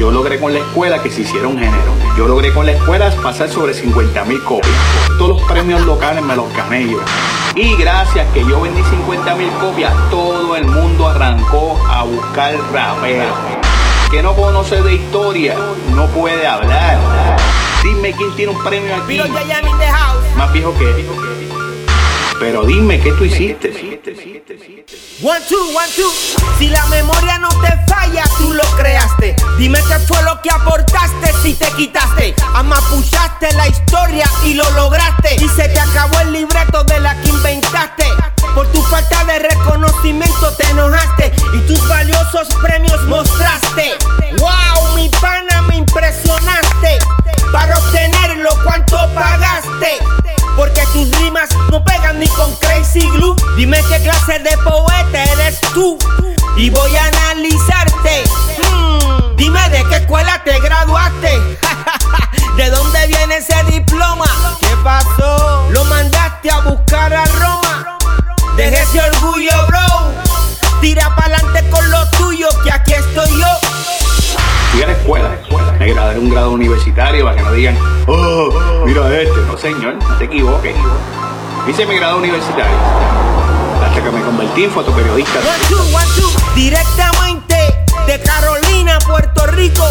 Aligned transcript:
Yo 0.00 0.10
logré 0.10 0.40
con 0.40 0.54
la 0.54 0.60
escuela 0.60 1.02
que 1.02 1.10
se 1.10 1.20
hiciera 1.20 1.46
un 1.46 1.58
género. 1.58 1.92
Yo 2.16 2.26
logré 2.26 2.54
con 2.54 2.64
la 2.64 2.72
escuela 2.72 3.14
pasar 3.22 3.50
sobre 3.50 3.74
50 3.74 4.24
mil 4.24 4.42
copias. 4.44 4.74
Todos 5.18 5.28
los 5.38 5.42
premios 5.42 5.82
locales 5.82 6.24
me 6.24 6.34
los 6.34 6.50
gané 6.54 6.88
yo. 6.88 7.00
Y 7.54 7.76
gracias 7.76 8.26
que 8.32 8.40
yo 8.46 8.62
vendí 8.62 8.82
50 8.82 9.34
mil 9.34 9.50
copias, 9.60 9.92
todo 10.08 10.56
el 10.56 10.64
mundo 10.64 11.06
arrancó 11.06 11.78
a 11.86 12.04
buscar 12.04 12.54
rapero. 12.72 13.34
Que 14.10 14.22
no 14.22 14.34
conoce 14.34 14.80
de 14.80 14.94
historia, 14.94 15.54
no 15.94 16.06
puede 16.06 16.46
hablar. 16.46 16.96
Dime 17.84 18.14
quién 18.14 18.34
tiene 18.36 18.52
un 18.52 18.64
premio 18.64 18.96
aquí. 18.96 19.20
Más 20.34 20.50
viejo 20.54 20.72
que. 20.78 21.06
Pero 22.40 22.64
dime 22.64 22.98
qué 23.00 23.12
tú 23.12 23.24
hiciste. 23.24 23.68
One, 25.22 25.40
two, 25.46 25.76
one, 25.76 25.88
two. 25.94 26.10
Si 26.58 26.68
la 26.68 26.86
memoria 26.86 27.38
no 27.38 27.50
te 27.60 27.68
falla, 27.86 28.09
si 31.42 31.54
te 31.54 31.66
quitaste. 31.72 32.34
Amapuchaste 32.54 33.52
la 33.54 33.68
historia 33.68 34.30
y 34.44 34.54
lo 34.54 34.68
lograste. 34.72 35.36
Y 35.36 35.48
se 35.48 35.68
te 35.68 35.80
acabó 35.80 36.20
el 36.20 36.32
libreto 36.32 36.84
de 36.84 37.00
la 37.00 37.20
que 37.20 37.28
inventaste. 37.28 38.04
Por 38.54 38.66
tu 38.72 38.82
falta 38.82 39.24
de 39.24 39.38
reconocimiento 39.38 40.52
te 40.56 40.66
enojaste 40.70 41.32
y 41.54 41.58
tus 41.66 41.86
valiosos 41.88 42.48
premios 42.62 43.02
mostraste. 43.04 43.94
¡Wow! 44.38 44.94
Mi 44.94 45.08
pana 45.08 45.62
me 45.62 45.76
impresionaste. 45.76 46.98
Para 47.52 47.76
obtenerlo, 47.78 48.50
¿cuánto 48.64 48.96
pagaste? 49.14 49.98
Porque 50.56 50.82
tus 50.92 51.10
rimas 51.18 51.48
no 51.70 51.82
pegan 51.84 52.18
ni 52.18 52.28
con 52.28 52.54
Crazy 52.56 53.08
Glue. 53.10 53.36
Dime 53.56 53.80
qué 53.88 54.02
clase 54.02 54.38
de 54.40 54.56
poeta 54.58 55.24
eres 55.24 55.60
tú. 55.72 55.98
Y 56.56 56.70
voy 56.70 56.96
a 56.96 57.04
analizarte. 57.06 57.49
Diploma? 63.80 64.26
¿Qué 64.60 64.76
pasó? 64.82 65.68
Lo 65.70 65.84
mandaste 65.84 66.50
a 66.50 66.60
buscar 66.60 67.12
a 67.12 67.24
Roma. 67.24 67.98
Deje 68.56 68.82
ese 68.82 69.00
orgullo, 69.00 69.50
bro. 69.68 70.80
Tira 70.80 71.14
pa'lante 71.16 71.68
con 71.70 71.90
lo 71.90 72.08
tuyo, 72.10 72.48
que 72.62 72.72
aquí 72.72 72.92
estoy 72.92 73.28
yo. 73.38 73.46
Fui 74.72 74.82
a 74.82 74.86
la 74.86 74.92
escuela, 74.92 75.30
me 75.78 75.92
gradué 75.92 76.18
un 76.18 76.30
grado 76.30 76.50
universitario 76.52 77.24
para 77.24 77.36
que 77.36 77.42
no 77.42 77.52
digan, 77.52 77.76
oh, 78.06 78.82
mira 78.84 79.20
este. 79.20 79.40
No, 79.46 79.58
señor, 79.58 79.94
no 79.94 80.16
te 80.16 80.24
equivoques. 80.24 80.76
Hice 81.68 81.86
mi 81.86 81.96
grado 81.96 82.18
universitario 82.18 82.76
hasta 83.84 84.02
que 84.02 84.10
me 84.10 84.22
convertí 84.22 84.64
en 84.64 84.70
fotoperiodista. 84.70 85.38
One, 85.40 85.68
two, 85.68 85.96
one, 85.96 86.06
two. 86.16 86.30
Directamente 86.54 87.56
de 88.06 88.20
Carolina, 88.20 88.98
Puerto 89.06 89.46
Rico, 89.48 89.84